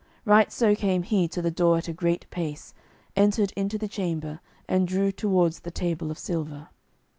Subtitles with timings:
[0.25, 2.73] Right so came he to the door at a great pace,
[3.15, 6.69] entered into the chamber, and drew towards the table of silver.